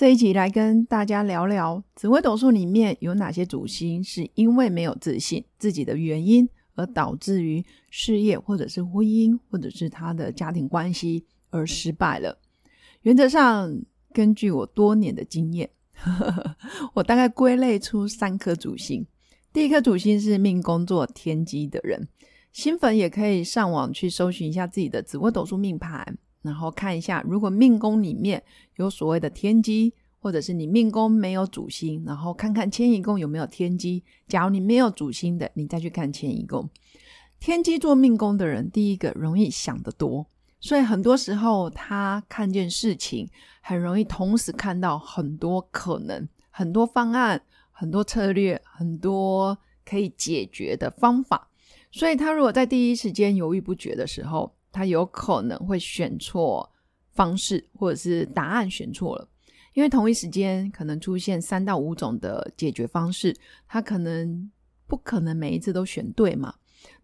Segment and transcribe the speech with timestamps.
[0.00, 12.38] 这一集来跟大家聊聊紫微斗数里面有哪些主星是因为没有自信自己的原因而导致于事业或者是婚姻或者是他的家庭关系而失败了。
[13.02, 13.70] 原则上，
[14.14, 15.68] 根据我多年的经验，
[16.96, 19.06] 我大概归类出三颗主星。
[19.52, 22.08] 第一颗主星是命工作天机的人，
[22.54, 26.16] 新粉也可以上网去搜寻一下自己的紫微斗数命盘。
[26.42, 28.42] 然后看一下，如果命宫里面
[28.76, 34.02] 有所谓的天机，或者是你命宫没有主星，然后看看迁移宫有没有天机。
[34.28, 36.68] 假如你没有主星的，你再去看迁移宫。
[37.38, 40.26] 天机做命宫的人，第一个容易想得多，
[40.60, 43.26] 所以很多时候他看见事情
[43.62, 51.48] 很容易同时看到很多可能、很多方案、很多策略、很多可以解决的方法。
[51.90, 56.70] 所以他如果在第一时间犹豫不决的时候，他有可能会选错
[57.12, 59.28] 方式，或者是答案选错了，
[59.74, 63.34] 因为同一时间可能出现三到五种的解决方式，
[63.66, 64.50] 他可能
[64.86, 66.54] 不可能每一次都选对嘛？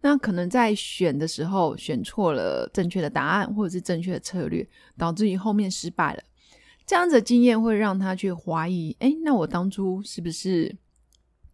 [0.01, 6.23] 那可能在选的时候选错了正确的答案，或者是正确的策略，导致于后面失败了。
[6.85, 10.75] 这样子的经验会让他去怀疑：哎，那我当初是不是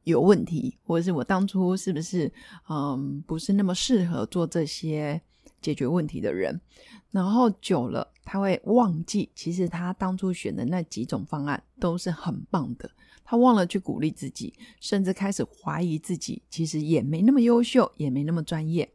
[0.03, 2.31] 有问题，或者是我当初是不是
[2.70, 5.22] 嗯不是那么适合做这些？
[5.64, 6.59] 解决问题的人，
[7.09, 12.92] 然后久了他会忘记，其实他当初选的那几种方案都是很棒的。
[13.23, 18.88] 他忘了去鼓励自己，甚至开始怀疑自己，其实也没那么优秀，也没那么专业。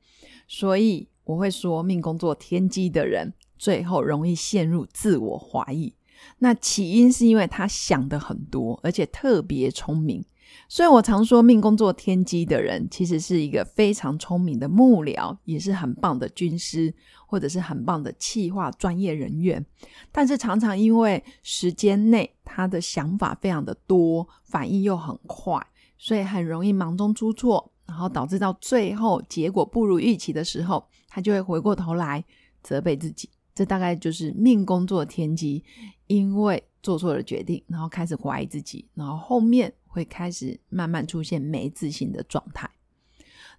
[0.47, 5.95] 所以我会说，命工作天机的人，最后容易陷入自我怀疑。
[6.41, 10.23] 那起因是因为他想的很多，而且特别聪明。
[10.69, 16.95] 所以我常说，命宫做天机的人，其实是一个非常聪明的幕僚，也是很棒的军师，
[17.27, 19.65] 或者是很棒的企划专业人员。
[20.13, 25.59] 但是常常因为时间内他的想法非常的多，反应又很快，
[25.97, 32.23] 所以很容易忙中出错，然后导致到最后结果不如预期的时候，他就会回过头来
[32.63, 33.31] 责备自己。
[33.55, 35.65] 这大概就是命宫做天机，
[36.09, 39.73] 因为做错了决定，然后开始怀疑自己，然后后面。
[39.99, 42.71] 会开始慢慢出现没自信的状态。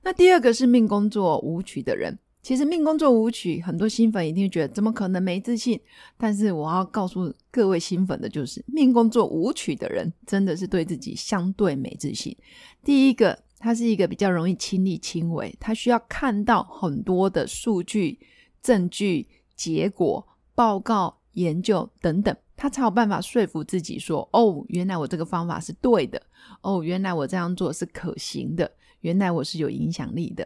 [0.01, 5.77] 那第二个是命工作舞曲的人，其实命工作舞曲，很多新粉一定觉得怎么可能没自信？
[6.17, 12.33] 但是我要告诉各位新粉的就是，命工作舞曲的人真的是对自己相对没自信。
[12.81, 18.17] 第一个，他是一个比较容易亲力亲为，他需要看到很多的数据、
[18.61, 22.33] 证据、结果、报告、研究等等。
[22.59, 26.21] 他才有办法说服自己说：“哦，原来我这个方法是对的。
[26.59, 28.69] 哦，原来我这样做是可行的。
[28.99, 30.45] 原来我是有影响力的。”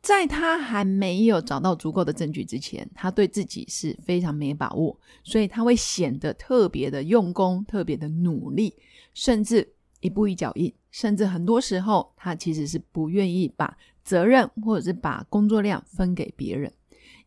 [0.00, 8.74] 在他还没有找到足够的证据之前，他对自己是非常没把握，所以他会显得特别的用功、特别的努力，
[9.12, 9.70] 甚至
[10.00, 16.72] 一步一脚印，甚至很多时候他其实是不愿意把责任或者是把工作量分给别人，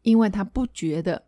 [0.01, 1.21] 因为他不觉得。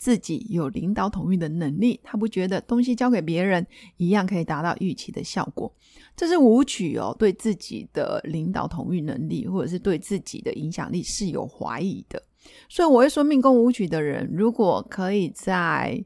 [0.00, 3.64] 自己有领导统御的能力，他不觉得东西交给别人
[3.98, 5.70] 一样可以达到预期的效果。
[6.16, 12.22] 这是舞曲哦，对自己的领导统御能力或者是对自己的影响力是有怀疑的。
[12.66, 16.02] 所以我会说，命宫舞曲的人，如果可以在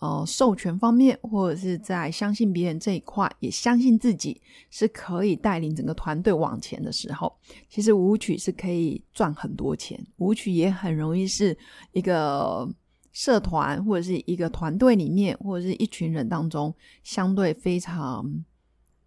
[0.00, 4.40] 呃授权方面，或者是在相信别人这一块，也相信自己
[4.70, 7.32] 是可以带领整个团队往前的时候，
[7.70, 10.04] 其实舞曲是可以赚很多钱。
[10.16, 11.56] 舞曲也很容易是
[11.92, 12.68] 一个。
[13.16, 18.44] 社团或者是一个团队里面，或者是一群人当中，相对非常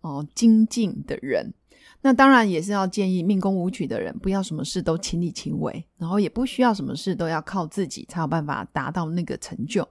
[0.02, 1.54] 哦精进的人，
[2.02, 9.88] 那当然也是要建议命宫舞曲的人，不要什么事都亲力亲为，然后也不需要什么事都要靠自己才有办法达到那个成就。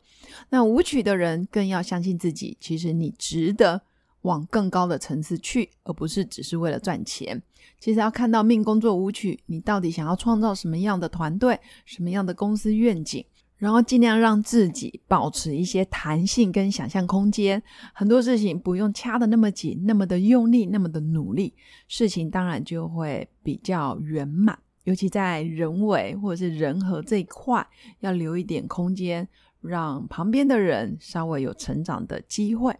[0.50, 3.80] 那舞曲的人更要相信自己，其实你值得
[4.22, 7.40] 往更高的层次去，而不是只是为了赚钱。
[7.78, 13.24] 其实要看到命宫做舞曲，你到底想要创造什么样的团队，什么样的公司愿景。
[13.58, 17.60] 然后尽量让自己保持一些弹性跟想象空间，
[17.92, 21.52] 很多事情不用掐的那么紧，那么的用力，那么的努力，
[21.88, 24.56] 事情当然就会比较圆满。
[24.84, 27.66] 尤其在人为或者是人和这一块，
[28.00, 29.28] 要留一点空间，
[29.60, 32.74] 让旁边的人稍微有成长的机会。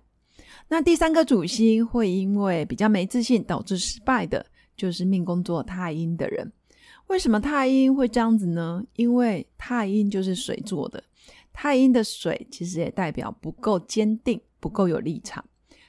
[0.68, 4.46] 那第三个主星会因为比较没自信导致失败的，
[4.76, 6.50] 就是命宫座太阴的人。
[7.08, 8.82] 为什么太阴会这样子呢？
[8.94, 11.02] 因为太阴就是水做的，
[11.52, 15.44] 太阴的水其实也代表不够坚定，不够有立场。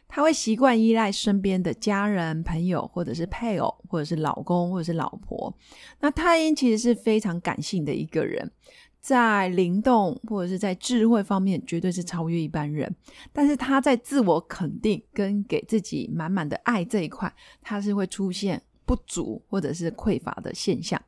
[0.08, 5.56] 他会习惯依赖身边的家人、朋友，或者是配偶，或者是老公，或者是老婆。
[6.00, 8.52] 那太阴其实是非常感性的一个人，
[9.00, 12.96] 在灵动或者是在智慧方面，绝对是超越一般人。
[13.32, 17.32] 但是他在自我肯定跟给自己满满的爱这一块，
[17.62, 21.00] 他是会出现不足或者是匮乏的现象。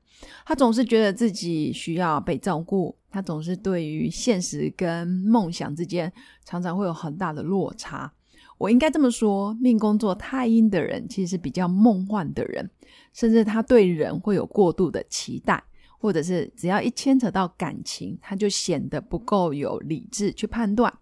[0.45, 6.11] 他总是觉得自己需要被照顾，他总是对于现实跟梦想之间
[6.45, 8.11] 常常会有很大的落差。
[8.57, 12.69] 我应该这么说，命宫做太阴的人其实是比较梦幻的人，
[13.11, 15.63] 甚至他对人会有过度的期待，
[15.97, 20.93] 或者是只要一牵扯到感情，他就显得不够有理智去判断，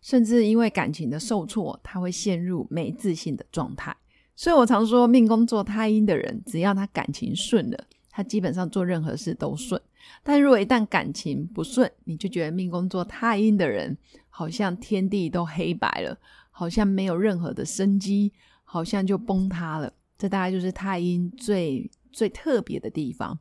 [0.00, 3.94] 甚至因为感情的受挫，他会陷入没自信的状态。
[4.34, 7.84] 所以我常说，命宫做太阴的人，只要他感情顺了，
[8.14, 9.80] 他基本上做任何事都顺。
[10.22, 16.16] 但如果一旦感情不顺，你就觉得命宫座太阴的人好像天地都黑白了。
[16.56, 18.32] 好像没有任何的生机，
[18.62, 19.92] 好像就崩塌了。
[20.16, 23.36] 这大概就是太阴最最特别的地方。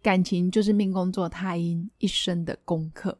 [0.00, 3.18] 感情就是命宫座太阴一生的功课，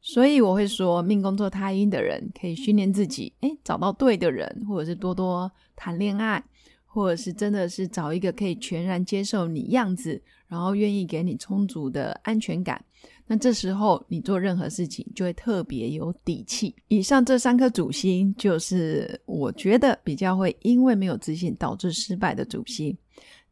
[0.00, 6.42] 所以我会说，命宫座太阴的人可以训练自己，诶，找到对的人，或者是多多谈恋爱。
[6.92, 12.84] 或者是真的是找一个可以全然接受你样子，然后愿意给你充足的安全感，
[13.28, 16.74] 那这时候你做任何事情就会特别有底气。
[16.88, 22.96] 以上这三颗主星，就是我觉得比较会因为没有自信导致失败的主星。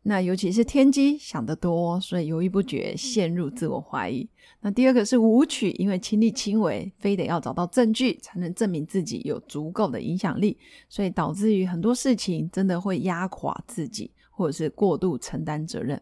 [0.09, 4.27] 那尤其是天机想得多，所以犹豫不决，陷入自我怀疑。
[4.63, 10.57] 那第二个是舞曲，因为亲力亲为，非得要找到证据才能证明自己有足够的影响力，
[10.89, 16.01] 所以导致于很多事情真的会压垮自己，或者是过度承担责任。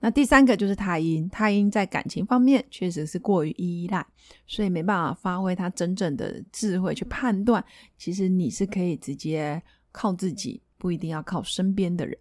[0.00, 4.06] 那第三个就是太阴，太阴在感情方面确实是过于依赖，
[4.46, 7.64] 所以没办法发挥他真正的智慧去判断，
[7.96, 9.62] 其实你是可以直接
[9.92, 12.18] 靠自己，不一定要靠身边的人。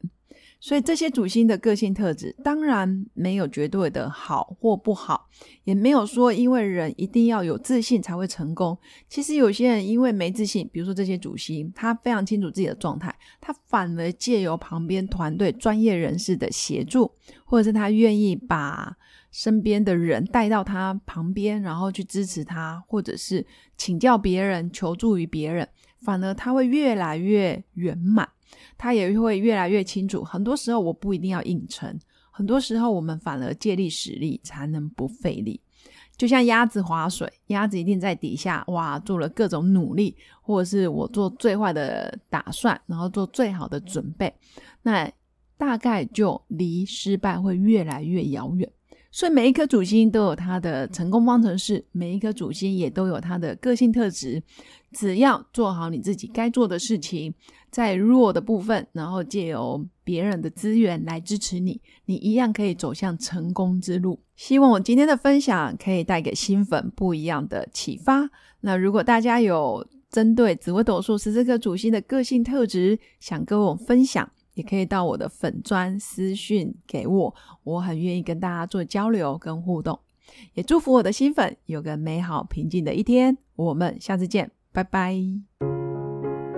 [0.60, 5.28] 所以这些主星的个性特质，当然没有绝对的好或不好，
[5.64, 8.76] 也没有说因为人一定要有自信才会成功。
[9.08, 17.12] 其实有些人因为没自信，比如说这些主星，他非常清楚自己的状态，他反而借由旁边团队专业人士的协助，
[17.44, 18.96] 或者是他愿意把
[19.32, 23.46] 身边的人带到他旁边，然后去支持他，或者是
[23.78, 25.68] 请教别人、求助于别人，
[26.00, 28.28] 反而他会越来越圆满。
[28.78, 31.98] 他也会越来越清楚，很多时候我不一定要硬撑，
[32.32, 35.60] 很多时候我们反而借力使力才能不费力。
[36.18, 44.34] 就像鸭子划水，鸭子一定在底下哇做了各种努力，或者是我做最坏的打算，然后做最好的准备，
[44.82, 45.12] 那
[45.58, 48.70] 大概就离失败会越来越遥远。
[49.12, 54.42] 所以每一颗主星都有它的成功方程式，每一颗主星也都有它的个性特质。
[54.96, 57.34] 只要做好你自己该做的事情，
[57.70, 64.18] 在弱的部分，然后借由别人的资源来支持你，你一样可以走向成功之路。
[64.38, 68.30] 希望我今天的分享可以带给新粉不一样的启发。
[68.62, 77.36] 那如果大家有针对紫微斗数十四颗主星的个性特质想跟我分享，也可以到我的粉砖私讯给我，
[77.66, 80.00] 我很愿意跟大家做交流跟互动。
[80.54, 83.38] 也祝福我的新粉有个美好平静的一天。
[83.56, 85.16] 我们下次见，拜拜。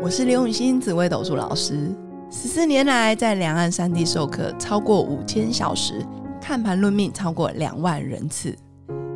[0.01, 1.95] 我是刘永新紫微斗数老师，
[2.31, 6.03] 十四年来在两岸三地授课超过五千小时，
[6.41, 8.55] 看盘论命超过两万人次。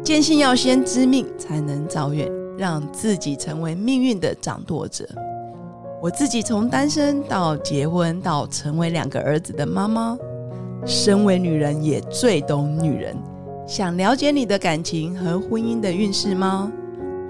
[0.03, 5.07] 坚信要先知命才能造运，让自己成为命运的掌舵者。
[5.99, 10.15] 我自己从单身到结婚，到成为两个儿子的妈妈，
[10.85, 13.17] 身为女人也最懂女人。
[13.65, 16.71] 想了解你的感情和婚姻的运势吗？